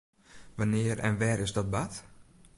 [0.57, 1.93] Wannear en wêr is dat bard?